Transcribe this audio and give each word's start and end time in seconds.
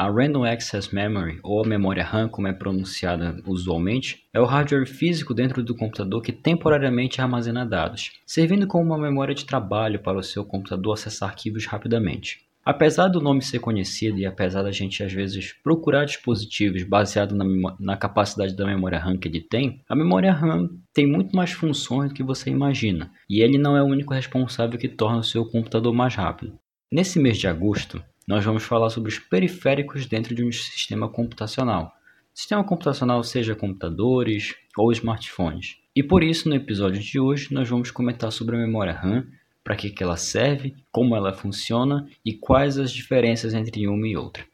A 0.00 0.08
Random 0.08 0.44
Access 0.44 0.94
Memory, 0.94 1.40
ou 1.42 1.62
a 1.62 1.68
memória 1.68 2.02
RAM 2.02 2.26
como 2.26 2.48
é 2.48 2.54
pronunciada 2.54 3.36
usualmente, 3.46 4.24
é 4.32 4.40
o 4.40 4.46
hardware 4.46 4.86
físico 4.86 5.34
dentro 5.34 5.62
do 5.62 5.76
computador 5.76 6.22
que 6.22 6.32
temporariamente 6.32 7.20
armazena 7.20 7.66
dados, 7.66 8.12
servindo 8.24 8.66
como 8.66 8.82
uma 8.82 8.96
memória 8.96 9.34
de 9.34 9.44
trabalho 9.44 10.00
para 10.00 10.16
o 10.16 10.22
seu 10.22 10.42
computador 10.42 10.94
acessar 10.94 11.28
arquivos 11.28 11.66
rapidamente. 11.66 12.40
Apesar 12.64 13.08
do 13.08 13.20
nome 13.20 13.42
ser 13.42 13.58
conhecido 13.58 14.18
e 14.18 14.24
apesar 14.24 14.62
da 14.62 14.72
gente 14.72 15.04
às 15.04 15.12
vezes 15.12 15.52
procurar 15.62 16.06
dispositivos 16.06 16.82
baseados 16.82 17.36
na, 17.36 17.44
na, 17.78 17.94
capacidade 17.94 18.56
da 18.56 18.64
memória 18.64 18.98
RAM 18.98 19.18
que 19.18 19.28
ele 19.28 19.42
tem, 19.42 19.82
a 19.86 19.94
memória 19.94 20.32
RAM 20.32 20.70
tem 20.94 21.06
muito 21.06 21.36
mais 21.36 21.52
funções 21.52 22.08
do 22.08 22.14
que 22.14 22.22
você 22.22 22.48
imagina, 22.48 23.12
e 23.28 23.42
ele 23.42 23.58
não 23.58 23.76
é 23.76 23.82
o 23.82 23.86
único 23.86 24.14
responsável 24.14 24.78
que 24.78 24.88
torna 24.88 25.18
o 25.18 25.24
seu 25.24 25.44
computador 25.44 25.92
mais 25.92 26.14
rápido. 26.14 26.58
Nesse 26.90 27.20
mês 27.20 27.36
de 27.36 27.46
agosto, 27.46 28.02
nós 28.26 28.44
vamos 28.44 28.62
falar 28.62 28.90
sobre 28.90 29.10
os 29.10 29.18
periféricos 29.18 30.06
dentro 30.06 30.34
de 30.34 30.44
um 30.44 30.52
sistema 30.52 31.08
computacional. 31.08 31.92
Sistema 32.32 32.64
computacional 32.64 33.22
seja 33.22 33.54
computadores 33.54 34.54
ou 34.76 34.92
smartphones. 34.92 35.76
E 35.94 36.02
por 36.02 36.22
isso, 36.22 36.48
no 36.48 36.54
episódio 36.54 37.00
de 37.00 37.18
hoje, 37.18 37.52
nós 37.52 37.68
vamos 37.68 37.90
comentar 37.90 38.30
sobre 38.30 38.56
a 38.56 38.58
memória 38.58 38.92
RAM, 38.92 39.26
para 39.62 39.76
que, 39.76 39.90
que 39.90 40.02
ela 40.02 40.16
serve, 40.16 40.74
como 40.90 41.16
ela 41.16 41.32
funciona 41.32 42.08
e 42.24 42.32
quais 42.32 42.78
as 42.78 42.92
diferenças 42.92 43.52
entre 43.52 43.86
uma 43.88 44.06
e 44.06 44.16
outra. 44.16 44.44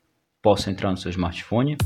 Posso 0.43 0.71
entrar 0.71 0.91
no 0.91 0.96
seu 0.96 1.10
smartphone? 1.10 1.77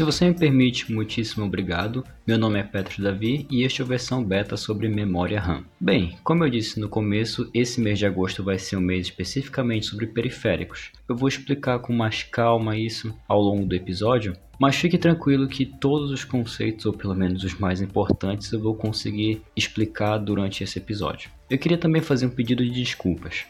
Se 0.00 0.04
você 0.04 0.26
me 0.26 0.34
permite, 0.34 0.90
muitíssimo 0.90 1.44
obrigado. 1.44 2.02
Meu 2.26 2.38
nome 2.38 2.58
é 2.58 2.62
Petro 2.62 3.02
Davi 3.02 3.46
e 3.50 3.64
este 3.64 3.82
é 3.82 3.84
a 3.84 3.88
versão 3.88 4.24
beta 4.24 4.56
sobre 4.56 4.88
memória 4.88 5.38
RAM. 5.38 5.62
Bem, 5.78 6.16
como 6.24 6.42
eu 6.42 6.48
disse 6.48 6.80
no 6.80 6.88
começo, 6.88 7.50
esse 7.52 7.82
mês 7.82 7.98
de 7.98 8.06
agosto 8.06 8.42
vai 8.42 8.58
ser 8.58 8.78
um 8.78 8.80
mês 8.80 9.08
especificamente 9.08 9.84
sobre 9.84 10.06
periféricos. 10.06 10.90
Eu 11.06 11.14
vou 11.14 11.28
explicar 11.28 11.80
com 11.80 11.92
mais 11.92 12.22
calma 12.22 12.78
isso 12.78 13.14
ao 13.28 13.42
longo 13.42 13.66
do 13.66 13.74
episódio, 13.74 14.32
mas 14.58 14.76
fique 14.76 14.96
tranquilo 14.96 15.46
que 15.46 15.66
todos 15.66 16.10
os 16.10 16.24
conceitos, 16.24 16.86
ou 16.86 16.94
pelo 16.94 17.14
menos 17.14 17.44
os 17.44 17.58
mais 17.58 17.82
importantes, 17.82 18.50
eu 18.50 18.58
vou 18.58 18.74
conseguir 18.74 19.42
explicar 19.54 20.16
durante 20.16 20.64
esse 20.64 20.78
episódio. 20.78 21.30
Eu 21.50 21.58
queria 21.58 21.76
também 21.76 22.00
fazer 22.00 22.24
um 22.24 22.30
pedido 22.30 22.64
de 22.64 22.70
desculpas. 22.70 23.44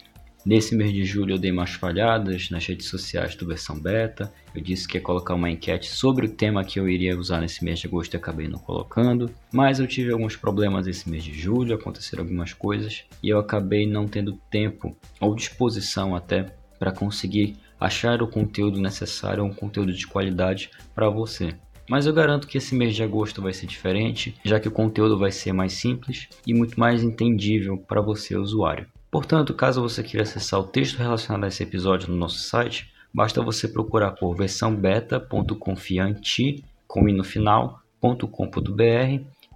Nesse 0.44 0.74
mês 0.74 0.90
de 0.92 1.04
julho 1.04 1.34
eu 1.34 1.38
dei 1.38 1.50
umas 1.50 1.72
falhadas 1.72 2.48
nas 2.48 2.66
redes 2.66 2.86
sociais 2.86 3.34
do 3.34 3.46
versão 3.46 3.78
beta. 3.78 4.32
Eu 4.54 4.62
disse 4.62 4.88
que 4.88 4.96
ia 4.96 5.02
colocar 5.02 5.34
uma 5.34 5.50
enquete 5.50 5.90
sobre 5.90 6.26
o 6.26 6.30
tema 6.30 6.64
que 6.64 6.80
eu 6.80 6.88
iria 6.88 7.18
usar 7.18 7.40
nesse 7.40 7.62
mês 7.62 7.78
de 7.78 7.86
agosto 7.86 8.14
e 8.14 8.16
acabei 8.16 8.48
não 8.48 8.58
colocando. 8.58 9.30
Mas 9.52 9.78
eu 9.78 9.86
tive 9.86 10.12
alguns 10.12 10.36
problemas 10.36 10.86
esse 10.86 11.10
mês 11.10 11.22
de 11.22 11.34
julho, 11.34 11.74
aconteceram 11.74 12.24
algumas 12.24 12.54
coisas 12.54 13.04
e 13.22 13.28
eu 13.28 13.38
acabei 13.38 13.86
não 13.86 14.08
tendo 14.08 14.40
tempo 14.50 14.96
ou 15.20 15.34
disposição 15.34 16.16
até 16.16 16.46
para 16.78 16.90
conseguir 16.90 17.56
achar 17.78 18.22
o 18.22 18.28
conteúdo 18.28 18.80
necessário, 18.80 19.44
um 19.44 19.52
conteúdo 19.52 19.92
de 19.92 20.06
qualidade 20.06 20.70
para 20.94 21.10
você. 21.10 21.54
Mas 21.86 22.06
eu 22.06 22.14
garanto 22.14 22.46
que 22.46 22.56
esse 22.56 22.74
mês 22.74 22.94
de 22.94 23.02
agosto 23.02 23.42
vai 23.42 23.52
ser 23.52 23.66
diferente, 23.66 24.34
já 24.42 24.58
que 24.58 24.68
o 24.68 24.72
conteúdo 24.72 25.18
vai 25.18 25.32
ser 25.32 25.52
mais 25.52 25.74
simples 25.74 26.28
e 26.46 26.54
muito 26.54 26.80
mais 26.80 27.02
entendível 27.02 27.76
para 27.76 28.00
você, 28.00 28.36
usuário. 28.36 28.86
Portanto, 29.10 29.54
caso 29.54 29.82
você 29.82 30.02
queira 30.02 30.22
acessar 30.22 30.60
o 30.60 30.64
texto 30.64 30.98
relacionado 30.98 31.44
a 31.44 31.48
esse 31.48 31.62
episódio 31.62 32.08
no 32.08 32.16
nosso 32.16 32.38
site, 32.38 32.92
basta 33.12 33.42
você 33.42 33.66
procurar 33.66 34.12
por 34.12 34.36
versão 34.36 34.74
beta.confiante, 34.74 36.64
com 36.86 37.08
i 37.08 37.12
no 37.12 37.24
final.com.br 37.24 37.80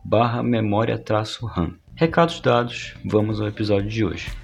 barra 0.05 0.43
memória-ram. 0.43 1.75
Recados 1.95 2.41
dados, 2.41 2.95
vamos 3.05 3.41
ao 3.41 3.47
episódio 3.47 3.89
de 3.89 4.05
hoje. 4.05 4.44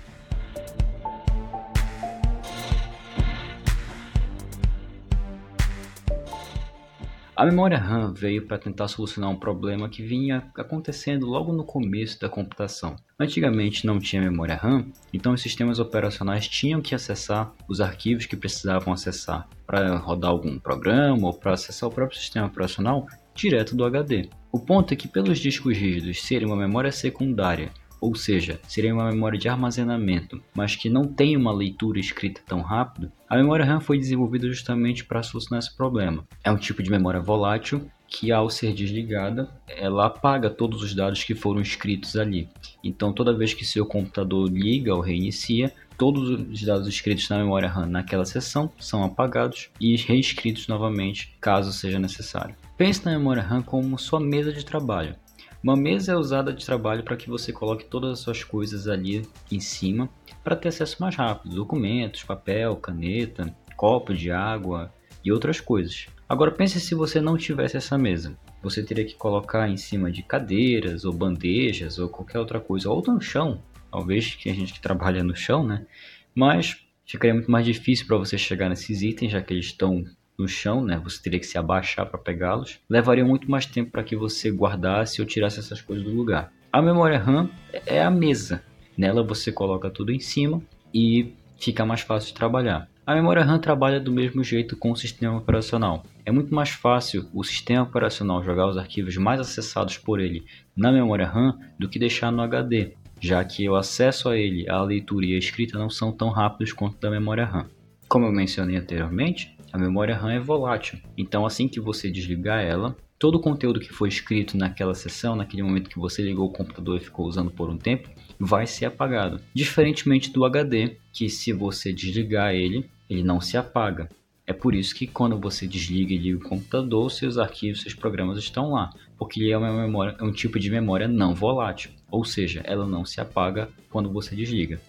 A 7.40 7.46
memória 7.46 7.78
RAM 7.78 8.12
veio 8.12 8.46
para 8.46 8.58
tentar 8.58 8.86
solucionar 8.86 9.30
um 9.30 9.38
problema 9.38 9.88
que 9.88 10.02
vinha 10.02 10.52
acontecendo 10.54 11.24
logo 11.24 11.54
no 11.54 11.64
começo 11.64 12.20
da 12.20 12.28
computação. 12.28 12.96
Antigamente 13.18 13.86
não 13.86 13.98
tinha 13.98 14.20
memória 14.20 14.54
RAM, 14.54 14.92
então 15.10 15.32
os 15.32 15.40
sistemas 15.40 15.78
operacionais 15.78 16.46
tinham 16.46 16.82
que 16.82 16.94
acessar 16.94 17.50
os 17.66 17.80
arquivos 17.80 18.26
que 18.26 18.36
precisavam 18.36 18.92
acessar 18.92 19.48
para 19.66 19.96
rodar 19.96 20.32
algum 20.32 20.58
programa 20.58 21.28
ou 21.28 21.32
para 21.32 21.54
acessar 21.54 21.88
o 21.88 21.92
próprio 21.92 22.20
sistema 22.20 22.46
operacional 22.46 23.06
direto 23.34 23.74
do 23.74 23.86
HD. 23.86 24.28
O 24.52 24.60
ponto 24.60 24.92
é 24.92 24.96
que 24.96 25.08
pelos 25.08 25.38
discos 25.38 25.74
rígidos 25.74 26.20
serem 26.20 26.46
uma 26.46 26.56
memória 26.56 26.92
secundária 26.92 27.70
ou 28.00 28.14
seja, 28.14 28.60
seria 28.66 28.94
uma 28.94 29.10
memória 29.10 29.38
de 29.38 29.48
armazenamento, 29.48 30.42
mas 30.54 30.74
que 30.74 30.88
não 30.88 31.04
tem 31.04 31.36
uma 31.36 31.52
leitura 31.52 32.00
escrita 32.00 32.40
tão 32.46 32.60
rápido, 32.60 33.12
a 33.28 33.36
memória 33.36 33.64
RAM 33.64 33.80
foi 33.80 33.98
desenvolvida 33.98 34.48
justamente 34.48 35.04
para 35.04 35.22
solucionar 35.22 35.60
esse 35.60 35.76
problema. 35.76 36.24
É 36.42 36.50
um 36.50 36.56
tipo 36.56 36.82
de 36.82 36.90
memória 36.90 37.20
volátil 37.20 37.88
que 38.10 38.32
ao 38.32 38.50
ser 38.50 38.74
desligada, 38.74 39.48
ela 39.68 40.06
apaga 40.06 40.50
todos 40.50 40.82
os 40.82 40.94
dados 40.94 41.22
que 41.22 41.34
foram 41.34 41.60
escritos 41.60 42.16
ali. 42.16 42.48
Então, 42.82 43.12
toda 43.12 43.36
vez 43.36 43.54
que 43.54 43.64
seu 43.64 43.86
computador 43.86 44.50
liga 44.50 44.92
ou 44.92 45.00
reinicia, 45.00 45.72
todos 45.96 46.28
os 46.28 46.62
dados 46.62 46.88
escritos 46.88 47.28
na 47.28 47.38
memória 47.38 47.68
RAM 47.68 47.86
naquela 47.86 48.24
seção 48.24 48.70
são 48.80 49.04
apagados 49.04 49.70
e 49.80 49.96
reescritos 49.96 50.66
novamente, 50.66 51.36
caso 51.40 51.72
seja 51.72 52.00
necessário. 52.00 52.56
Pense 52.76 53.04
na 53.04 53.12
memória 53.12 53.42
RAM 53.42 53.62
como 53.62 53.96
sua 53.96 54.18
mesa 54.18 54.52
de 54.52 54.64
trabalho. 54.64 55.14
Uma 55.62 55.76
mesa 55.76 56.12
é 56.12 56.16
usada 56.16 56.54
de 56.54 56.64
trabalho 56.64 57.02
para 57.02 57.18
que 57.18 57.28
você 57.28 57.52
coloque 57.52 57.84
todas 57.84 58.12
as 58.12 58.20
suas 58.20 58.42
coisas 58.42 58.88
ali 58.88 59.28
em 59.52 59.60
cima 59.60 60.08
para 60.42 60.56
ter 60.56 60.68
acesso 60.68 60.96
mais 61.00 61.14
rápido, 61.14 61.54
documentos, 61.54 62.24
papel, 62.24 62.76
caneta, 62.76 63.54
copo 63.76 64.14
de 64.14 64.30
água 64.30 64.90
e 65.22 65.30
outras 65.30 65.60
coisas. 65.60 66.06
Agora 66.26 66.50
pense 66.50 66.80
se 66.80 66.94
você 66.94 67.20
não 67.20 67.36
tivesse 67.36 67.76
essa 67.76 67.98
mesa. 67.98 68.38
Você 68.62 68.82
teria 68.82 69.04
que 69.04 69.14
colocar 69.14 69.68
em 69.68 69.76
cima 69.76 70.10
de 70.10 70.22
cadeiras 70.22 71.04
ou 71.04 71.12
bandejas 71.12 71.98
ou 71.98 72.08
qualquer 72.08 72.38
outra 72.38 72.58
coisa, 72.58 72.88
ou 72.88 73.02
no 73.02 73.20
chão. 73.20 73.62
Talvez 73.90 74.34
que 74.36 74.48
a 74.48 74.54
gente 74.54 74.72
que 74.72 74.80
trabalha 74.80 75.22
no 75.22 75.36
chão, 75.36 75.66
né? 75.66 75.86
Mas 76.34 76.86
ficaria 77.04 77.34
muito 77.34 77.50
mais 77.50 77.66
difícil 77.66 78.06
para 78.06 78.16
você 78.16 78.38
chegar 78.38 78.70
nesses 78.70 79.02
itens, 79.02 79.32
já 79.32 79.42
que 79.42 79.52
eles 79.52 79.66
estão 79.66 80.04
no 80.40 80.48
chão, 80.48 80.82
né? 80.84 81.00
Você 81.04 81.22
teria 81.22 81.38
que 81.38 81.46
se 81.46 81.58
abaixar 81.58 82.06
para 82.06 82.18
pegá-los. 82.18 82.78
Levaria 82.88 83.24
muito 83.24 83.50
mais 83.50 83.66
tempo 83.66 83.90
para 83.90 84.02
que 84.02 84.16
você 84.16 84.50
guardasse 84.50 85.20
ou 85.20 85.26
tirasse 85.26 85.60
essas 85.60 85.80
coisas 85.80 86.04
do 86.04 86.10
lugar. 86.10 86.52
A 86.72 86.80
memória 86.80 87.18
RAM 87.18 87.50
é 87.86 88.02
a 88.02 88.10
mesa. 88.10 88.62
Nela 88.96 89.22
você 89.22 89.52
coloca 89.52 89.90
tudo 89.90 90.12
em 90.12 90.20
cima 90.20 90.62
e 90.92 91.34
fica 91.58 91.84
mais 91.84 92.00
fácil 92.00 92.28
de 92.28 92.34
trabalhar. 92.34 92.88
A 93.06 93.14
memória 93.14 93.42
RAM 93.42 93.58
trabalha 93.58 93.98
do 93.98 94.12
mesmo 94.12 94.44
jeito 94.44 94.76
com 94.76 94.92
o 94.92 94.96
sistema 94.96 95.36
operacional. 95.36 96.04
É 96.24 96.30
muito 96.30 96.54
mais 96.54 96.70
fácil 96.70 97.28
o 97.34 97.42
sistema 97.42 97.82
operacional 97.82 98.42
jogar 98.44 98.68
os 98.68 98.76
arquivos 98.76 99.16
mais 99.16 99.40
acessados 99.40 99.98
por 99.98 100.20
ele 100.20 100.44
na 100.76 100.92
memória 100.92 101.26
RAM 101.26 101.58
do 101.78 101.88
que 101.88 101.98
deixar 101.98 102.30
no 102.30 102.40
HD, 102.40 102.92
já 103.20 103.44
que 103.44 103.68
o 103.68 103.74
acesso 103.74 104.28
a 104.28 104.38
ele, 104.38 104.68
a 104.70 104.80
leitura 104.82 105.26
e 105.26 105.34
a 105.34 105.38
escrita 105.38 105.76
não 105.76 105.90
são 105.90 106.12
tão 106.12 106.30
rápidos 106.30 106.72
quanto 106.72 107.00
da 107.00 107.10
memória 107.10 107.44
RAM. 107.44 107.66
Como 108.08 108.26
eu 108.26 108.32
mencionei 108.32 108.76
anteriormente, 108.76 109.56
a 109.72 109.78
memória 109.78 110.16
RAM 110.16 110.32
é 110.32 110.40
volátil, 110.40 110.98
então 111.16 111.46
assim 111.46 111.68
que 111.68 111.80
você 111.80 112.10
desligar 112.10 112.62
ela, 112.62 112.96
todo 113.18 113.36
o 113.36 113.40
conteúdo 113.40 113.80
que 113.80 113.92
foi 113.92 114.08
escrito 114.08 114.56
naquela 114.56 114.94
sessão, 114.94 115.36
naquele 115.36 115.62
momento 115.62 115.90
que 115.90 115.98
você 115.98 116.22
ligou 116.22 116.48
o 116.48 116.52
computador 116.52 116.96
e 116.96 117.04
ficou 117.04 117.26
usando 117.26 117.50
por 117.50 117.68
um 117.68 117.76
tempo, 117.76 118.08
vai 118.38 118.66
ser 118.66 118.86
apagado. 118.86 119.40
Diferentemente 119.54 120.32
do 120.32 120.44
HD, 120.44 120.96
que 121.12 121.28
se 121.28 121.52
você 121.52 121.92
desligar 121.92 122.54
ele, 122.54 122.88
ele 123.08 123.22
não 123.22 123.40
se 123.40 123.56
apaga. 123.56 124.08
É 124.46 124.52
por 124.52 124.74
isso 124.74 124.94
que 124.94 125.06
quando 125.06 125.38
você 125.38 125.66
desliga 125.66 126.12
e 126.12 126.18
liga 126.18 126.38
o 126.38 126.48
computador, 126.48 127.10
seus 127.10 127.38
arquivos, 127.38 127.82
seus 127.82 127.94
programas 127.94 128.38
estão 128.38 128.72
lá, 128.72 128.90
porque 129.16 129.40
ele 129.40 129.52
é 129.52 129.58
uma 129.58 129.70
memória, 129.70 130.16
é 130.18 130.24
um 130.24 130.32
tipo 130.32 130.58
de 130.58 130.70
memória 130.70 131.06
não 131.06 131.34
volátil, 131.34 131.92
ou 132.10 132.24
seja, 132.24 132.62
ela 132.64 132.86
não 132.86 133.04
se 133.04 133.20
apaga 133.20 133.68
quando 133.90 134.10
você 134.10 134.34
desliga. 134.34 134.80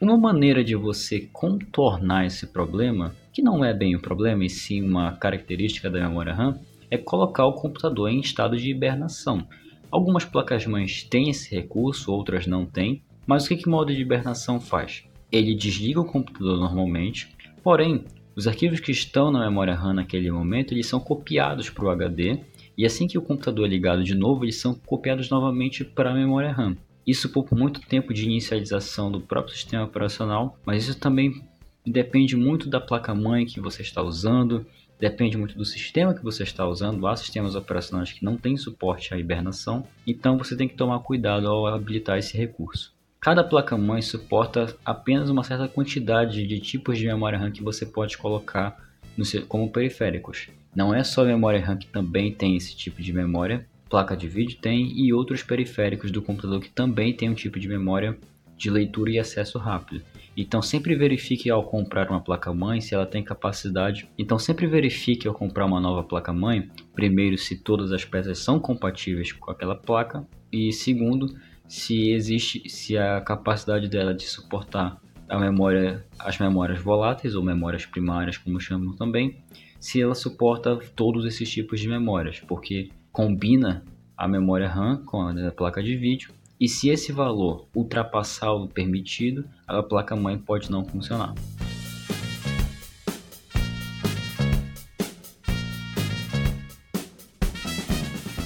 Uma 0.00 0.16
maneira 0.16 0.62
de 0.62 0.76
você 0.76 1.28
contornar 1.32 2.26
esse 2.26 2.46
problema, 2.46 3.16
que 3.34 3.42
não 3.42 3.64
é 3.64 3.74
bem 3.74 3.96
um 3.96 4.00
problema 4.00 4.44
e 4.44 4.48
sim 4.48 4.80
uma 4.80 5.10
característica 5.16 5.90
da 5.90 6.08
memória 6.08 6.32
RAM, 6.32 6.56
é 6.88 6.96
colocar 6.96 7.44
o 7.44 7.54
computador 7.54 8.08
em 8.08 8.20
estado 8.20 8.56
de 8.56 8.70
hibernação. 8.70 9.44
Algumas 9.90 10.24
placas-mães 10.24 11.02
têm 11.02 11.30
esse 11.30 11.52
recurso, 11.52 12.12
outras 12.12 12.46
não 12.46 12.64
têm, 12.64 13.02
mas 13.26 13.44
o 13.44 13.48
que, 13.48 13.56
que 13.56 13.66
o 13.66 13.70
modo 13.72 13.92
de 13.92 14.00
hibernação 14.00 14.60
faz? 14.60 15.02
Ele 15.32 15.52
desliga 15.52 16.00
o 16.00 16.04
computador 16.04 16.60
normalmente, 16.60 17.28
porém, 17.60 18.04
os 18.36 18.46
arquivos 18.46 18.78
que 18.78 18.92
estão 18.92 19.32
na 19.32 19.40
memória 19.40 19.74
RAM 19.74 19.94
naquele 19.94 20.30
momento, 20.30 20.72
eles 20.72 20.86
são 20.86 21.00
copiados 21.00 21.68
para 21.68 21.86
o 21.86 21.90
HD, 21.90 22.38
e 22.78 22.86
assim 22.86 23.08
que 23.08 23.18
o 23.18 23.22
computador 23.22 23.66
é 23.66 23.68
ligado 23.68 24.04
de 24.04 24.14
novo, 24.14 24.44
eles 24.44 24.60
são 24.60 24.74
copiados 24.74 25.28
novamente 25.28 25.84
para 25.84 26.10
a 26.10 26.14
memória 26.14 26.52
RAM. 26.52 26.76
Isso 27.04 27.28
por 27.28 27.52
muito 27.52 27.80
tempo 27.80 28.14
de 28.14 28.24
inicialização 28.24 29.10
do 29.10 29.20
próprio 29.20 29.54
sistema 29.54 29.84
operacional, 29.84 30.56
mas 30.64 30.84
isso 30.84 30.98
também 30.98 31.42
depende 31.90 32.36
muito 32.36 32.68
da 32.68 32.80
placa-mãe 32.80 33.46
que 33.46 33.60
você 33.60 33.82
está 33.82 34.02
usando, 34.02 34.66
Depende 34.98 35.36
muito 35.36 35.56
do 35.56 35.64
sistema 35.64 36.14
que 36.14 36.22
você 36.22 36.44
está 36.44 36.66
usando. 36.66 37.06
Há 37.06 37.16
sistemas 37.16 37.54
operacionais 37.54 38.12
que 38.12 38.24
não 38.24 38.36
têm 38.36 38.56
suporte 38.56 39.12
à 39.12 39.18
hibernação, 39.18 39.86
então 40.06 40.38
você 40.38 40.56
tem 40.56 40.68
que 40.68 40.76
tomar 40.76 41.00
cuidado 41.00 41.46
ao 41.48 41.66
habilitar 41.66 42.18
esse 42.18 42.36
recurso. 42.36 42.94
Cada 43.20 43.42
placa-mãe 43.42 44.02
suporta 44.02 44.76
apenas 44.84 45.30
uma 45.30 45.42
certa 45.42 45.66
quantidade 45.66 46.46
de 46.46 46.60
tipos 46.60 46.98
de 46.98 47.06
memória 47.06 47.38
RAM 47.38 47.50
que 47.50 47.62
você 47.62 47.84
pode 47.84 48.16
colocar 48.18 48.78
seu, 49.24 49.44
como 49.46 49.70
periféricos. 49.70 50.48
Não 50.74 50.94
é 50.94 51.02
só 51.02 51.24
memória 51.24 51.60
RAM 51.60 51.76
que 51.76 51.86
também 51.86 52.32
tem 52.32 52.56
esse 52.56 52.76
tipo 52.76 53.02
de 53.02 53.12
memória, 53.12 53.66
placa 53.88 54.16
de 54.16 54.28
vídeo 54.28 54.58
tem 54.60 54.92
e 54.98 55.12
outros 55.12 55.42
periféricos 55.42 56.10
do 56.10 56.22
computador 56.22 56.60
que 56.60 56.70
também 56.70 57.14
tem 57.14 57.30
um 57.30 57.34
tipo 57.34 57.58
de 57.58 57.68
memória 57.68 58.16
de 58.56 58.70
leitura 58.70 59.10
e 59.10 59.18
acesso 59.18 59.58
rápido. 59.58 60.02
Então 60.36 60.60
sempre 60.60 60.94
verifique 60.94 61.48
ao 61.48 61.62
comprar 61.62 62.10
uma 62.10 62.20
placa-mãe 62.20 62.80
se 62.80 62.94
ela 62.94 63.06
tem 63.06 63.22
capacidade. 63.22 64.08
Então 64.18 64.38
sempre 64.38 64.66
verifique 64.66 65.28
ao 65.28 65.34
comprar 65.34 65.64
uma 65.66 65.80
nova 65.80 66.02
placa-mãe, 66.02 66.68
primeiro 66.92 67.38
se 67.38 67.56
todas 67.56 67.92
as 67.92 68.04
peças 68.04 68.38
são 68.38 68.58
compatíveis 68.58 69.32
com 69.32 69.50
aquela 69.50 69.76
placa 69.76 70.26
e 70.52 70.72
segundo 70.72 71.26
se 71.68 72.10
existe 72.10 72.68
se 72.68 72.98
a 72.98 73.20
capacidade 73.20 73.88
dela 73.88 74.14
de 74.14 74.24
suportar 74.24 75.00
a 75.28 75.38
memória, 75.38 76.04
as 76.18 76.38
memórias 76.38 76.80
voláteis 76.80 77.34
ou 77.34 77.42
memórias 77.42 77.86
primárias, 77.86 78.36
como 78.36 78.60
chamam 78.60 78.94
também, 78.94 79.42
se 79.80 80.00
ela 80.00 80.14
suporta 80.14 80.76
todos 80.94 81.24
esses 81.24 81.50
tipos 81.50 81.80
de 81.80 81.88
memórias, 81.88 82.40
porque 82.40 82.90
combina 83.10 83.84
a 84.16 84.28
memória 84.28 84.68
RAM 84.68 85.02
com 85.04 85.22
a 85.22 85.50
placa 85.50 85.82
de 85.82 85.96
vídeo 85.96 86.30
e 86.60 86.68
se 86.68 86.88
esse 86.88 87.12
valor 87.12 87.66
ultrapassar 87.74 88.52
o 88.52 88.68
permitido, 88.68 89.44
a 89.66 89.82
placa-mãe 89.82 90.38
pode 90.38 90.70
não 90.70 90.84
funcionar. 90.84 91.34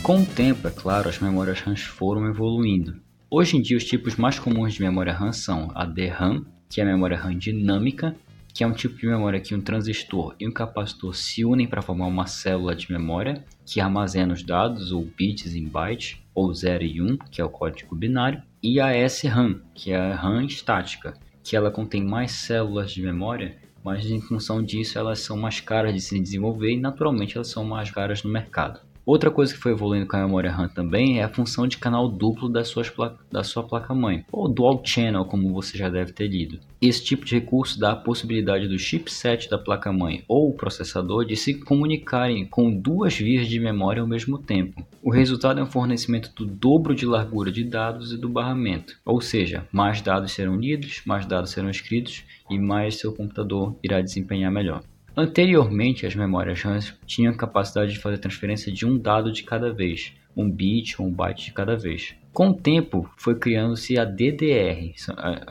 Com 0.03 0.23
o 0.23 0.27
tempo, 0.27 0.67
é 0.67 0.71
claro, 0.71 1.09
as 1.09 1.19
memórias 1.19 1.61
RAM 1.61 1.77
foram 1.77 2.27
evoluindo. 2.27 2.99
Hoje 3.31 3.59
em 3.59 3.61
dia, 3.61 3.77
os 3.77 3.85
tipos 3.85 4.17
mais 4.17 4.39
comuns 4.39 4.73
de 4.73 4.81
memória 4.81 5.13
RAM 5.13 5.35
são 5.35 5.71
a 5.75 5.85
DRAM, 5.85 6.47
que 6.67 6.81
é 6.81 6.85
a 6.85 6.87
memória 6.87 7.19
RAM 7.19 7.37
dinâmica, 7.37 8.17
que 8.55 8.65
é 8.65 8.67
um 8.67 8.73
tipo 8.73 8.97
de 8.97 9.07
memória 9.07 9.39
que 9.39 9.55
um 9.55 9.61
transistor 9.61 10.35
e 10.41 10.49
um 10.49 10.51
capacitor 10.51 11.15
se 11.15 11.45
unem 11.45 11.67
para 11.67 11.83
formar 11.83 12.07
uma 12.07 12.27
célula 12.27 12.75
de 12.75 12.91
memória 12.91 13.45
que 13.67 13.81
armazena 13.81 14.33
os 14.33 14.43
dados 14.43 14.93
ou 14.93 15.05
bits 15.05 15.55
em 15.55 15.69
bytes, 15.69 16.17
ou 16.39 16.55
0 16.55 16.85
e 16.85 17.03
1, 17.03 17.17
que 17.31 17.41
é 17.41 17.45
o 17.45 17.51
código 17.51 17.97
binário, 17.97 18.41
e 18.63 18.81
a 18.81 18.95
SRAM, 19.09 19.61
que 19.75 19.91
é 19.91 19.97
a 19.97 20.15
RAM 20.15 20.45
estática, 20.45 21.15
que 21.43 21.57
ela 21.57 21.71
contém 21.71 22.05
mais 22.05 22.31
células 22.31 22.93
de 22.93 23.03
memória, 23.03 23.57
mas 23.83 24.07
em 24.07 24.21
função 24.21 24.63
disso 24.63 24.99
elas 24.99 25.19
são 25.21 25.37
mais 25.37 25.61
caras 25.61 25.93
de 25.93 26.01
se 26.01 26.19
desenvolver 26.21 26.73
e 26.73 26.81
naturalmente 26.81 27.37
elas 27.37 27.49
são 27.49 27.65
mais 27.65 27.91
caras 27.91 28.23
no 28.23 28.31
mercado. 28.31 28.81
Outra 29.09 29.31
coisa 29.31 29.55
que 29.55 29.59
foi 29.59 29.73
evoluindo 29.73 30.07
com 30.07 30.19
a 30.19 30.21
memória 30.21 30.53
RAM 30.53 30.69
também 30.69 31.19
é 31.19 31.25
a 31.25 31.31
função 31.31 31.67
de 31.67 31.79
canal 31.79 32.11
duplo 32.11 32.47
das 32.47 32.69
suas 32.69 32.93
da 33.33 33.43
sua 33.43 33.63
placa-mãe, 33.63 34.23
ou 34.31 34.47
Dual 34.47 34.83
Channel, 34.85 35.25
como 35.25 35.51
você 35.51 35.79
já 35.79 35.89
deve 35.89 36.13
ter 36.13 36.27
lido. 36.29 36.61
Esse 36.79 37.03
tipo 37.03 37.25
de 37.25 37.37
recurso 37.37 37.81
dá 37.81 37.93
a 37.93 37.97
possibilidade 37.97 38.69
do 38.69 38.79
chipset 38.79 39.49
da 39.49 39.57
placa-mãe 39.57 40.25
ou 40.29 40.53
processador 40.53 41.25
de 41.25 41.37
se 41.37 41.55
comunicarem 41.55 42.45
com 42.45 42.71
duas 42.71 43.17
vias 43.17 43.49
de 43.49 43.59
memória 43.59 44.03
ao 44.03 44.07
mesmo 44.07 44.37
tempo. 44.37 44.87
O 45.03 45.11
resultado 45.11 45.59
é 45.59 45.63
um 45.63 45.71
fornecimento 45.71 46.31
do 46.35 46.45
dobro 46.45 46.95
de 46.95 47.07
largura 47.07 47.51
de 47.51 47.65
dados 47.65 48.13
e 48.13 48.19
do 48.19 48.29
barramento, 48.29 48.95
ou 49.07 49.23
seja, 49.23 49.67
mais 49.73 50.03
dados 50.03 50.33
serão 50.33 50.57
lidos, 50.57 51.01
mais 51.07 51.25
dados 51.25 51.53
serão 51.53 51.71
escritos 51.71 52.25
e 52.51 52.59
mais 52.59 52.97
seu 52.97 53.15
computador 53.15 53.75
irá 53.83 54.03
desempenhar 54.03 54.53
melhor. 54.53 54.83
Anteriormente, 55.21 56.07
as 56.07 56.15
memórias 56.15 56.63
RAM 56.63 56.79
tinham 57.05 57.37
capacidade 57.37 57.91
de 57.91 57.99
fazer 57.99 58.19
transferência 58.19 58.71
de 58.71 58.87
um 58.87 58.97
dado 58.97 59.33
de 59.33 59.43
cada 59.43 59.73
vez, 59.73 60.13
um 60.37 60.49
bit 60.49 60.95
ou 61.03 61.09
um 61.09 61.13
byte 61.13 61.47
de 61.47 61.53
cada 61.53 61.77
vez. 61.77 62.15
Com 62.33 62.51
o 62.51 62.55
tempo, 62.55 63.11
foi 63.17 63.35
criando-se 63.35 63.99
a 63.99 64.05
DDR, 64.05 64.95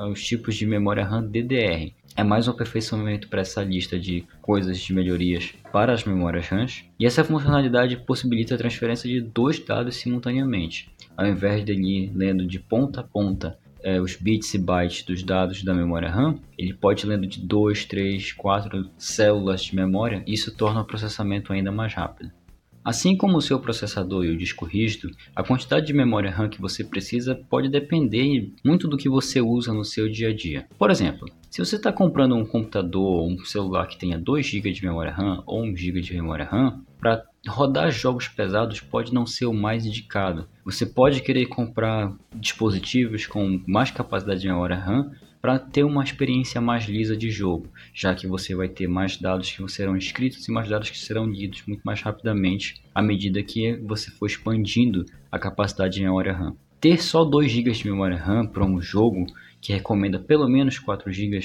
os 0.10 0.24
tipos 0.24 0.56
de 0.56 0.66
memória 0.66 1.04
RAM 1.04 1.28
DDR. 1.28 1.92
É 2.16 2.24
mais 2.24 2.48
um 2.48 2.52
aperfeiçoamento 2.52 3.28
para 3.28 3.42
essa 3.42 3.62
lista 3.62 4.00
de 4.00 4.24
coisas 4.42 4.80
de 4.80 4.94
melhorias 4.94 5.54
para 5.70 5.92
as 5.92 6.06
memórias 6.06 6.48
RAM, 6.48 6.66
e 6.98 7.06
essa 7.06 7.26
funcionalidade 7.26 7.98
possibilita 7.98 8.56
a 8.56 8.58
transferência 8.58 9.10
de 9.10 9.20
dois 9.20 9.60
dados 9.60 9.98
simultaneamente, 9.98 10.90
ao 11.18 11.28
invés 11.28 11.66
de 11.66 11.74
ir 11.74 12.10
lendo 12.16 12.48
de 12.48 12.58
ponta 12.58 13.02
a 13.02 13.04
ponta 13.04 13.60
é, 13.88 14.02
os 14.02 14.18
bits 14.18 14.54
e 14.54 14.58
bytes 14.58 15.02
dos 15.04 15.24
dados 15.24 15.64
da 15.64 15.74
memória 15.74 16.10
RAM, 16.10 16.38
ele 16.58 16.74
pode 16.74 17.06
ir 17.06 17.08
lendo 17.08 17.26
de 17.26 17.40
2, 17.40 17.86
3, 17.86 18.34
4 18.34 18.90
células 18.98 19.62
de 19.64 19.74
memória, 19.74 20.22
isso 20.28 20.54
torna 20.54 20.82
o 20.82 20.86
processamento 20.86 21.54
ainda 21.54 21.72
mais 21.72 21.94
rápido. 21.94 22.30
Assim 22.88 23.18
como 23.18 23.36
o 23.36 23.42
seu 23.42 23.60
processador 23.60 24.24
e 24.24 24.30
o 24.30 24.38
disco 24.38 24.64
rígido, 24.64 25.12
a 25.36 25.44
quantidade 25.44 25.86
de 25.86 25.94
memória 25.94 26.32
RAM 26.32 26.48
que 26.48 26.62
você 26.62 26.86
precisa 26.86 27.36
pode 27.36 27.68
depender 27.68 28.50
muito 28.64 28.88
do 28.88 28.96
que 28.96 29.10
você 29.10 29.42
usa 29.42 29.74
no 29.74 29.84
seu 29.84 30.10
dia 30.10 30.30
a 30.30 30.34
dia. 30.34 30.70
Por 30.80 30.90
exemplo, 30.90 31.28
se 31.52 31.60
você 31.60 31.76
está 31.76 31.92
comprando 31.92 32.34
um 32.34 32.46
computador 32.46 33.24
ou 33.24 33.30
um 33.30 33.44
celular 33.44 33.88
que 33.88 34.00
tenha 34.00 34.18
2 34.18 34.46
GB 34.46 34.72
de 34.72 34.86
memória 34.86 35.12
RAM 35.12 35.44
ou 35.46 35.64
1 35.64 35.76
GB 35.76 36.00
de 36.00 36.14
memória 36.14 36.46
RAM, 36.46 36.82
para 36.98 37.26
rodar 37.46 37.92
jogos 37.92 38.30
pesados 38.30 38.80
pode 38.80 39.14
não 39.14 39.26
ser 39.26 39.48
o 39.48 39.54
mais 39.54 39.86
indicado. 39.86 40.48
Você 40.64 40.86
pode 40.86 41.20
querer 41.20 41.46
comprar 41.48 42.16
dispositivos 42.36 43.28
com 43.28 43.62
mais 43.68 43.92
capacidade 43.92 44.40
de 44.40 44.48
memória 44.48 44.78
RAM 44.78 45.12
para 45.48 45.60
ter 45.60 45.86
uma 45.86 46.04
experiência 46.04 46.60
mais 46.60 46.84
lisa 46.90 47.16
de 47.16 47.32
jogo, 47.32 47.70
já 47.94 48.14
que 48.14 48.28
você 48.28 48.54
vai 48.54 48.68
ter 48.68 48.86
mais 48.86 49.16
dados 49.16 49.50
que 49.50 49.66
serão 49.72 49.96
escritos 49.96 50.46
e 50.46 50.52
mais 50.52 50.68
dados 50.68 50.90
que 50.90 50.98
serão 50.98 51.26
lidos 51.26 51.64
muito 51.66 51.82
mais 51.86 52.02
rapidamente 52.02 52.84
à 52.94 53.02
medida 53.02 53.42
que 53.42 53.78
você 53.78 54.12
for 54.12 54.26
expandindo 54.26 55.06
a 55.32 55.40
capacidade 55.40 55.94
de 55.94 56.04
memória 56.04 56.34
RAM. 56.34 56.58
Ter 56.82 57.02
só 57.02 57.24
2 57.24 57.50
GB 57.50 57.72
de 57.72 57.90
memória 57.90 58.18
RAM 58.18 58.46
para 58.46 58.66
um 58.66 58.82
jogo 58.82 59.26
que 59.62 59.72
recomenda 59.72 60.20
pelo 60.20 60.50
menos 60.50 60.80
4 60.80 61.10
GB 61.14 61.40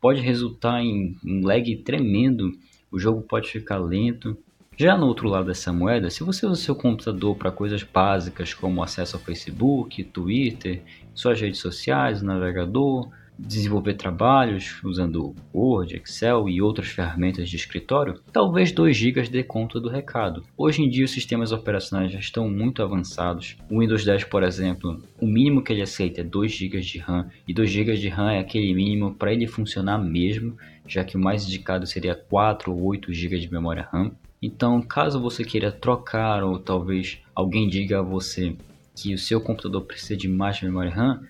pode 0.00 0.20
resultar 0.20 0.82
em 0.82 1.16
um 1.24 1.46
lag 1.46 1.76
tremendo, 1.84 2.50
o 2.90 2.98
jogo 2.98 3.22
pode 3.22 3.48
ficar 3.48 3.78
lento 3.78 4.36
já 4.76 4.98
no 4.98 5.06
outro 5.06 5.28
lado 5.28 5.46
dessa 5.46 5.72
moeda, 5.72 6.10
se 6.10 6.24
você 6.24 6.44
usa 6.44 6.60
seu 6.60 6.74
computador 6.74 7.36
para 7.36 7.52
coisas 7.52 7.84
básicas 7.84 8.52
como 8.52 8.82
acesso 8.82 9.16
ao 9.16 9.22
Facebook, 9.22 10.02
Twitter, 10.02 10.82
suas 11.14 11.40
redes 11.40 11.60
sociais, 11.60 12.20
navegador, 12.20 13.08
desenvolver 13.38 13.94
trabalhos 13.94 14.80
usando 14.84 15.34
Word, 15.52 15.96
Excel 15.96 16.48
e 16.48 16.62
outras 16.62 16.88
ferramentas 16.88 17.48
de 17.48 17.56
escritório, 17.56 18.20
talvez 18.32 18.72
2 18.72 18.96
GB 18.96 19.28
dê 19.28 19.42
conta 19.42 19.80
do 19.80 19.88
recado. 19.88 20.44
Hoje 20.56 20.82
em 20.82 20.88
dia 20.88 21.04
os 21.04 21.10
sistemas 21.10 21.52
operacionais 21.52 22.12
já 22.12 22.18
estão 22.18 22.48
muito 22.48 22.82
avançados. 22.82 23.56
O 23.70 23.80
Windows 23.80 24.04
10, 24.04 24.24
por 24.24 24.42
exemplo, 24.42 25.02
o 25.20 25.26
mínimo 25.26 25.62
que 25.62 25.72
ele 25.72 25.82
aceita 25.82 26.20
é 26.20 26.24
2 26.24 26.52
GB 26.52 26.80
de 26.80 26.98
RAM, 26.98 27.28
e 27.46 27.52
2 27.52 27.70
GB 27.70 27.96
de 27.96 28.08
RAM 28.08 28.32
é 28.32 28.38
aquele 28.38 28.72
mínimo 28.74 29.14
para 29.14 29.32
ele 29.32 29.46
funcionar 29.46 29.98
mesmo, 29.98 30.56
já 30.86 31.04
que 31.04 31.16
o 31.16 31.20
mais 31.20 31.44
indicado 31.44 31.86
seria 31.86 32.14
4 32.14 32.72
ou 32.72 32.84
8 32.84 33.12
GB 33.12 33.38
de 33.38 33.50
memória 33.50 33.88
RAM. 33.90 34.12
Então, 34.40 34.80
caso 34.82 35.20
você 35.20 35.42
queira 35.42 35.72
trocar 35.72 36.44
ou 36.44 36.58
talvez 36.58 37.18
alguém 37.34 37.66
diga 37.66 38.00
a 38.00 38.02
você 38.02 38.54
que 38.94 39.14
o 39.14 39.18
seu 39.18 39.40
computador 39.40 39.82
precisa 39.82 40.16
de 40.16 40.28
mais 40.28 40.60
memória 40.60 40.92
RAM, 40.92 41.22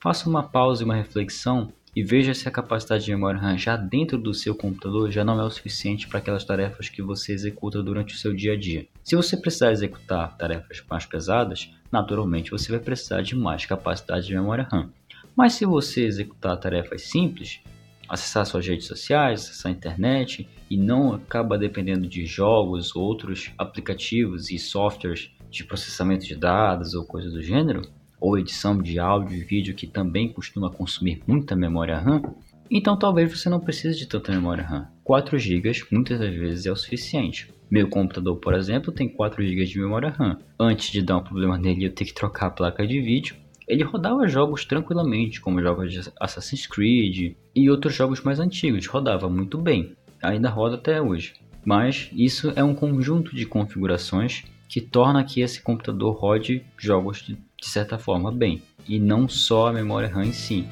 faça 0.00 0.28
uma 0.28 0.42
pausa 0.42 0.82
e 0.82 0.84
uma 0.84 0.96
reflexão 0.96 1.72
e 1.94 2.02
veja 2.02 2.32
se 2.32 2.48
a 2.48 2.50
capacidade 2.50 3.04
de 3.04 3.10
memória 3.10 3.38
RAM 3.38 3.58
já 3.58 3.76
dentro 3.76 4.16
do 4.16 4.32
seu 4.32 4.54
computador 4.54 5.10
já 5.10 5.24
não 5.24 5.38
é 5.38 5.44
o 5.44 5.50
suficiente 5.50 6.08
para 6.08 6.18
aquelas 6.18 6.44
tarefas 6.44 6.88
que 6.88 7.02
você 7.02 7.32
executa 7.32 7.82
durante 7.82 8.14
o 8.14 8.18
seu 8.18 8.32
dia 8.32 8.54
a 8.54 8.56
dia. 8.58 8.86
Se 9.04 9.14
você 9.14 9.36
precisar 9.36 9.72
executar 9.72 10.36
tarefas 10.38 10.82
mais 10.88 11.04
pesadas, 11.04 11.70
naturalmente 11.92 12.50
você 12.50 12.70
vai 12.70 12.80
precisar 12.80 13.20
de 13.20 13.36
mais 13.36 13.66
capacidade 13.66 14.26
de 14.26 14.34
memória 14.34 14.66
RAM. 14.70 14.90
Mas 15.36 15.54
se 15.54 15.66
você 15.66 16.04
executar 16.04 16.56
tarefas 16.56 17.02
simples, 17.02 17.60
acessar 18.08 18.46
suas 18.46 18.66
redes 18.66 18.86
sociais, 18.86 19.44
acessar 19.44 19.70
a 19.70 19.74
internet 19.74 20.48
e 20.70 20.76
não 20.76 21.12
acaba 21.12 21.58
dependendo 21.58 22.08
de 22.08 22.24
jogos, 22.24 22.96
outros 22.96 23.50
aplicativos 23.58 24.50
e 24.50 24.58
softwares 24.58 25.30
de 25.50 25.64
processamento 25.64 26.24
de 26.24 26.36
dados 26.36 26.94
ou 26.94 27.04
coisa 27.04 27.28
do 27.28 27.42
gênero, 27.42 27.82
ou 28.20 28.38
edição 28.38 28.76
de 28.76 28.98
áudio 28.98 29.36
e 29.36 29.44
vídeo 29.44 29.74
que 29.74 29.86
também 29.86 30.32
costuma 30.32 30.70
consumir 30.70 31.22
muita 31.26 31.56
memória 31.56 31.98
RAM, 31.98 32.22
então 32.70 32.96
talvez 32.96 33.36
você 33.36 33.48
não 33.48 33.58
precise 33.58 33.98
de 33.98 34.06
tanta 34.06 34.30
memória 34.30 34.62
RAM. 34.62 34.86
4 35.02 35.38
GB 35.38 35.72
muitas 35.90 36.20
das 36.20 36.34
vezes 36.34 36.66
é 36.66 36.70
o 36.70 36.76
suficiente. 36.76 37.52
Meu 37.70 37.88
computador, 37.88 38.36
por 38.36 38.54
exemplo, 38.54 38.92
tem 38.92 39.08
4 39.08 39.42
GB 39.42 39.64
de 39.64 39.80
memória 39.80 40.10
RAM. 40.10 40.38
Antes 40.58 40.90
de 40.90 41.02
dar 41.02 41.16
um 41.16 41.22
problema 41.22 41.58
nele 41.58 41.86
eu 41.86 41.92
ter 41.92 42.04
que 42.04 42.14
trocar 42.14 42.46
a 42.46 42.50
placa 42.50 42.86
de 42.86 43.00
vídeo, 43.00 43.36
ele 43.66 43.84
rodava 43.84 44.28
jogos 44.28 44.64
tranquilamente, 44.64 45.40
como 45.40 45.62
jogos 45.62 45.92
de 45.92 46.00
Assassin's 46.20 46.66
Creed 46.66 47.36
e 47.54 47.70
outros 47.70 47.94
jogos 47.94 48.20
mais 48.22 48.40
antigos, 48.40 48.86
rodava 48.86 49.28
muito 49.28 49.56
bem, 49.58 49.94
ainda 50.22 50.48
roda 50.48 50.74
até 50.74 51.00
hoje. 51.00 51.34
Mas 51.64 52.10
isso 52.12 52.52
é 52.56 52.64
um 52.64 52.74
conjunto 52.74 53.34
de 53.34 53.46
configurações 53.46 54.44
que 54.70 54.80
torna 54.80 55.24
que 55.24 55.40
esse 55.40 55.60
computador 55.60 56.14
rode 56.14 56.64
jogos 56.78 57.22
de, 57.22 57.34
de 57.34 57.66
certa 57.66 57.98
forma 57.98 58.30
bem, 58.30 58.62
e 58.88 59.00
não 59.00 59.28
só 59.28 59.66
a 59.66 59.72
memória 59.72 60.08
RAM 60.08 60.26
em 60.26 60.32
si. 60.32 60.64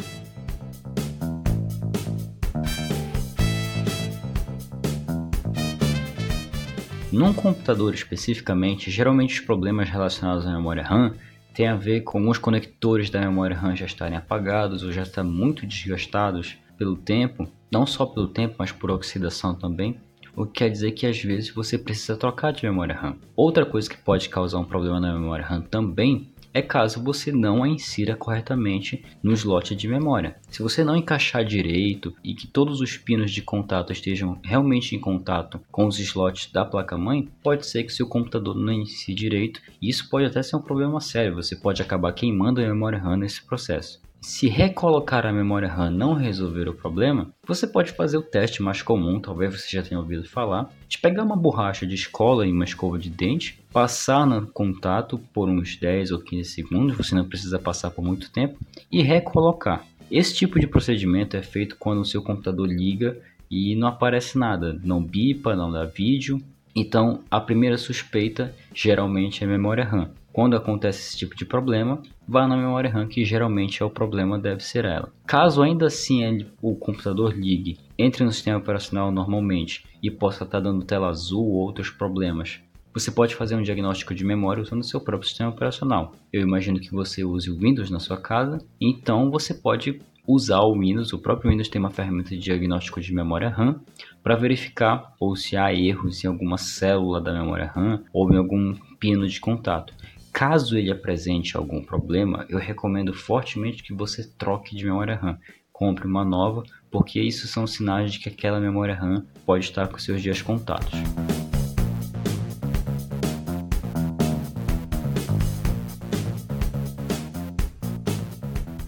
Num 7.10 7.32
computador 7.32 7.92
especificamente, 7.92 8.88
geralmente 8.88 9.40
os 9.40 9.44
problemas 9.44 9.90
relacionados 9.90 10.46
à 10.46 10.52
memória 10.52 10.84
RAM 10.84 11.14
têm 11.52 11.66
a 11.66 11.74
ver 11.74 12.02
com 12.02 12.18
alguns 12.18 12.38
conectores 12.38 13.10
da 13.10 13.18
memória 13.18 13.56
RAM 13.56 13.74
já 13.74 13.86
estarem 13.86 14.16
apagados 14.16 14.84
ou 14.84 14.92
já 14.92 15.02
estar 15.02 15.24
muito 15.24 15.66
desgastados 15.66 16.56
pelo 16.76 16.96
tempo, 16.96 17.48
não 17.68 17.84
só 17.84 18.06
pelo 18.06 18.28
tempo, 18.28 18.54
mas 18.60 18.70
por 18.70 18.92
oxidação 18.92 19.56
também, 19.56 19.98
o 20.38 20.46
que 20.46 20.60
quer 20.60 20.70
dizer 20.70 20.92
que 20.92 21.06
às 21.06 21.20
vezes 21.20 21.50
você 21.50 21.76
precisa 21.76 22.16
trocar 22.16 22.52
de 22.52 22.64
memória 22.64 22.94
RAM. 22.94 23.16
Outra 23.34 23.66
coisa 23.66 23.90
que 23.90 23.96
pode 23.98 24.28
causar 24.28 24.58
um 24.58 24.64
problema 24.64 25.00
na 25.00 25.12
memória 25.12 25.44
RAM 25.44 25.62
também 25.62 26.28
é 26.54 26.62
caso 26.62 27.02
você 27.02 27.30
não 27.30 27.62
a 27.62 27.68
insira 27.68 28.16
corretamente 28.16 29.04
no 29.22 29.32
slot 29.32 29.74
de 29.74 29.88
memória. 29.88 30.36
Se 30.48 30.62
você 30.62 30.82
não 30.82 30.96
encaixar 30.96 31.44
direito 31.44 32.14
e 32.24 32.34
que 32.34 32.46
todos 32.46 32.80
os 32.80 32.96
pinos 32.96 33.30
de 33.30 33.42
contato 33.42 33.92
estejam 33.92 34.38
realmente 34.42 34.94
em 34.94 35.00
contato 35.00 35.60
com 35.70 35.86
os 35.86 35.98
slots 35.98 36.50
da 36.52 36.64
placa-mãe, 36.64 37.28
pode 37.42 37.66
ser 37.66 37.84
que 37.84 37.92
seu 37.92 38.06
computador 38.06 38.56
não 38.56 38.72
inicie 38.72 39.14
direito 39.14 39.60
e 39.82 39.88
isso 39.88 40.08
pode 40.08 40.26
até 40.26 40.42
ser 40.42 40.56
um 40.56 40.62
problema 40.62 41.00
sério, 41.00 41.34
você 41.34 41.54
pode 41.54 41.82
acabar 41.82 42.12
queimando 42.12 42.60
a 42.60 42.66
memória 42.66 42.98
RAM 42.98 43.18
nesse 43.18 43.44
processo. 43.44 44.00
Se 44.20 44.48
recolocar 44.48 45.24
a 45.24 45.32
memória 45.32 45.68
RAM 45.68 45.90
não 45.90 46.14
resolver 46.14 46.68
o 46.68 46.74
problema, 46.74 47.32
você 47.46 47.66
pode 47.66 47.92
fazer 47.92 48.18
o 48.18 48.22
teste 48.22 48.62
mais 48.62 48.82
comum, 48.82 49.20
talvez 49.20 49.54
você 49.54 49.76
já 49.76 49.82
tenha 49.82 50.00
ouvido 50.00 50.28
falar, 50.28 50.68
de 50.88 50.98
pegar 50.98 51.22
uma 51.22 51.36
borracha 51.36 51.86
de 51.86 51.94
escola 51.94 52.46
e 52.46 52.50
uma 52.50 52.64
escova 52.64 52.98
de 52.98 53.08
dente, 53.08 53.60
passar 53.72 54.26
no 54.26 54.46
contato 54.48 55.18
por 55.32 55.48
uns 55.48 55.76
10 55.76 56.10
ou 56.10 56.18
15 56.18 56.50
segundos, 56.50 56.96
você 56.96 57.14
não 57.14 57.24
precisa 57.24 57.58
passar 57.58 57.90
por 57.90 58.04
muito 58.04 58.30
tempo, 58.30 58.58
e 58.90 59.02
recolocar. 59.02 59.84
Esse 60.10 60.34
tipo 60.34 60.58
de 60.58 60.66
procedimento 60.66 61.36
é 61.36 61.42
feito 61.42 61.76
quando 61.78 62.00
o 62.00 62.04
seu 62.04 62.20
computador 62.20 62.66
liga 62.66 63.18
e 63.50 63.76
não 63.76 63.88
aparece 63.88 64.36
nada, 64.36 64.78
não 64.82 65.02
bipa, 65.02 65.54
não 65.54 65.70
dá 65.70 65.84
vídeo. 65.84 66.42
Então, 66.74 67.20
a 67.30 67.40
primeira 67.40 67.78
suspeita 67.78 68.54
geralmente 68.74 69.44
é 69.44 69.46
memória 69.46 69.84
RAM. 69.84 70.10
Quando 70.38 70.56
acontece 70.56 71.00
esse 71.00 71.18
tipo 71.18 71.34
de 71.34 71.44
problema, 71.44 72.00
vá 72.24 72.46
na 72.46 72.56
memória 72.56 72.88
RAM, 72.88 73.08
que 73.08 73.24
geralmente 73.24 73.82
é 73.82 73.84
o 73.84 73.90
problema, 73.90 74.38
deve 74.38 74.62
ser 74.62 74.84
ela. 74.84 75.12
Caso 75.26 75.60
ainda 75.60 75.86
assim 75.86 76.22
ele, 76.22 76.46
o 76.62 76.76
computador 76.76 77.36
ligue, 77.36 77.76
entre 77.98 78.22
no 78.22 78.30
sistema 78.30 78.56
operacional 78.56 79.10
normalmente 79.10 79.84
e 80.00 80.08
possa 80.08 80.44
estar 80.44 80.60
dando 80.60 80.84
tela 80.84 81.08
azul 81.08 81.44
ou 81.44 81.54
outros 81.54 81.90
problemas, 81.90 82.60
você 82.94 83.10
pode 83.10 83.34
fazer 83.34 83.56
um 83.56 83.62
diagnóstico 83.62 84.14
de 84.14 84.24
memória 84.24 84.62
usando 84.62 84.84
seu 84.84 85.00
próprio 85.00 85.28
sistema 85.28 85.50
operacional. 85.50 86.14
Eu 86.32 86.42
imagino 86.42 86.78
que 86.78 86.92
você 86.92 87.24
use 87.24 87.50
o 87.50 87.58
Windows 87.58 87.90
na 87.90 87.98
sua 87.98 88.16
casa, 88.16 88.64
então 88.80 89.32
você 89.32 89.52
pode 89.52 90.00
usar 90.24 90.60
o 90.60 90.78
Windows, 90.78 91.12
o 91.12 91.18
próprio 91.18 91.50
Windows 91.50 91.68
tem 91.68 91.80
uma 91.80 91.90
ferramenta 91.90 92.30
de 92.30 92.38
diagnóstico 92.38 93.00
de 93.00 93.12
memória 93.12 93.48
RAM 93.48 93.80
para 94.22 94.36
verificar 94.36 95.14
ou 95.18 95.34
se 95.34 95.56
há 95.56 95.74
erros 95.74 96.22
em 96.22 96.28
alguma 96.28 96.58
célula 96.58 97.20
da 97.20 97.32
memória 97.32 97.72
RAM 97.74 98.04
ou 98.12 98.32
em 98.32 98.36
algum 98.36 98.76
pino 99.00 99.26
de 99.26 99.40
contato. 99.40 99.92
Caso 100.38 100.78
ele 100.78 100.92
apresente 100.92 101.56
algum 101.56 101.82
problema, 101.82 102.46
eu 102.48 102.60
recomendo 102.60 103.12
fortemente 103.12 103.82
que 103.82 103.92
você 103.92 104.22
troque 104.22 104.76
de 104.76 104.84
memória 104.84 105.16
RAM. 105.16 105.36
Compre 105.72 106.06
uma 106.06 106.24
nova, 106.24 106.62
porque 106.92 107.20
isso 107.20 107.48
são 107.48 107.66
sinais 107.66 108.12
de 108.12 108.20
que 108.20 108.28
aquela 108.28 108.60
memória 108.60 108.94
RAM 108.94 109.26
pode 109.44 109.64
estar 109.64 109.88
com 109.88 109.98
seus 109.98 110.22
dias 110.22 110.40
contados. 110.40 110.92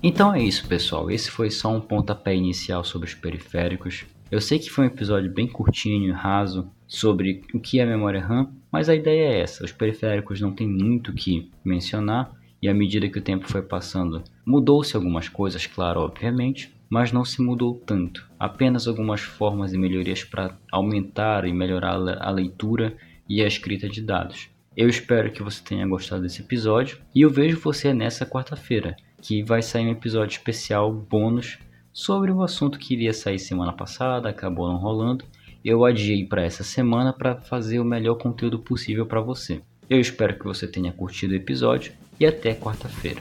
Então 0.00 0.33
é 0.33 0.40
isso, 0.40 0.69
pessoal. 0.69 1.11
Esse 1.11 1.33
foi 1.33 1.50
só 1.50 1.75
um 1.75 1.80
pontapé 1.80 2.33
inicial 2.33 2.85
sobre 2.85 3.09
os 3.09 3.14
periféricos. 3.14 4.07
Eu 4.30 4.40
sei 4.40 4.61
que 4.61 4.71
foi 4.71 4.85
um 4.85 4.87
episódio 4.87 5.35
bem 5.35 5.49
curtinho 5.49 6.11
e 6.11 6.12
raso 6.12 6.71
sobre 6.90 7.42
o 7.54 7.61
que 7.61 7.78
é 7.78 7.87
memória 7.87 8.20
RAM, 8.20 8.50
mas 8.70 8.88
a 8.88 8.94
ideia 8.94 9.32
é 9.32 9.40
essa: 9.40 9.64
os 9.64 9.70
periféricos 9.70 10.40
não 10.40 10.52
tem 10.52 10.66
muito 10.66 11.12
o 11.12 11.14
que 11.14 11.49
mencionar, 11.64 12.32
e 12.61 12.68
à 12.68 12.75
medida 12.75 13.09
que 13.09 13.18
o 13.18 13.23
tempo 13.23 13.49
foi 13.49 13.62
passando, 13.62 14.23
mudou-se 14.44 14.94
algumas 14.97 15.28
coisas, 15.28 15.66
claro, 15.66 16.00
obviamente, 16.00 16.75
mas 16.90 17.12
não 17.12 17.25
se 17.25 17.40
mudou 17.40 17.80
tanto. 17.87 18.28
Apenas 18.38 18.88
algumas 18.88 19.20
formas 19.20 19.73
e 19.73 19.78
melhorias 19.78 20.25
para 20.25 20.59
aumentar 20.70 21.47
e 21.47 21.52
melhorar 21.52 21.94
a 21.94 22.30
leitura 22.30 22.97
e 23.28 23.40
a 23.40 23.47
escrita 23.47 23.88
de 23.88 24.02
dados. 24.02 24.50
Eu 24.76 24.88
espero 24.88 25.30
que 25.30 25.42
você 25.42 25.62
tenha 25.62 25.87
gostado 25.87 26.23
desse 26.23 26.42
episódio 26.42 26.99
e 27.14 27.23
eu 27.23 27.30
vejo 27.30 27.61
você 27.61 27.94
nessa 27.94 28.26
quarta-feira, 28.26 28.97
que 29.23 29.42
vai 29.42 29.62
sair 29.62 29.87
um 29.87 29.92
episódio 29.92 30.32
especial 30.37 30.92
bônus 30.92 31.59
sobre 31.92 32.32
o 32.32 32.42
assunto 32.42 32.78
que 32.78 32.94
iria 32.94 33.12
sair 33.12 33.38
semana 33.38 33.73
passada, 33.73 34.28
acabou 34.28 34.68
não 34.68 34.76
rolando 34.76 35.25
eu 35.64 35.84
adiei 35.84 36.24
para 36.24 36.42
essa 36.42 36.64
semana 36.64 37.12
para 37.12 37.36
fazer 37.36 37.80
o 37.80 37.84
melhor 37.84 38.16
conteúdo 38.16 38.58
possível 38.58 39.06
para 39.06 39.20
você. 39.20 39.60
Eu 39.88 40.00
espero 40.00 40.38
que 40.38 40.44
você 40.44 40.66
tenha 40.66 40.92
curtido 40.92 41.32
o 41.32 41.36
episódio 41.36 41.92
e 42.18 42.26
até 42.26 42.54
quarta-feira. 42.54 43.20